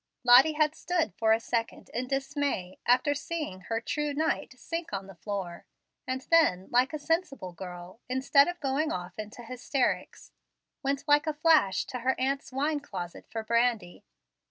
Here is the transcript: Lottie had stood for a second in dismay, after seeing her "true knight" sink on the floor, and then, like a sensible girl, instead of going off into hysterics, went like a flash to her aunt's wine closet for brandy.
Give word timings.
Lottie 0.23 0.53
had 0.53 0.73
stood 0.73 1.13
for 1.13 1.31
a 1.31 1.39
second 1.39 1.89
in 1.93 2.07
dismay, 2.07 2.79
after 2.87 3.13
seeing 3.13 3.61
her 3.61 3.79
"true 3.79 4.15
knight" 4.15 4.57
sink 4.59 4.91
on 4.91 5.05
the 5.05 5.13
floor, 5.13 5.67
and 6.07 6.21
then, 6.31 6.67
like 6.71 6.91
a 6.91 6.97
sensible 6.97 7.53
girl, 7.53 7.99
instead 8.09 8.47
of 8.47 8.59
going 8.59 8.91
off 8.91 9.19
into 9.19 9.43
hysterics, 9.43 10.31
went 10.81 11.07
like 11.07 11.27
a 11.27 11.35
flash 11.35 11.85
to 11.85 11.99
her 11.99 12.19
aunt's 12.19 12.51
wine 12.51 12.79
closet 12.79 13.27
for 13.29 13.43
brandy. 13.43 14.03